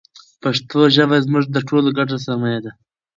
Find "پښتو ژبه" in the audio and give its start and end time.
0.41-1.17